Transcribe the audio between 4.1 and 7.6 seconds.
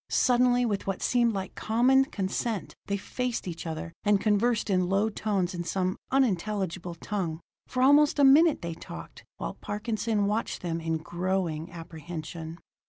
conversed in low tones in some unintelligible tongue.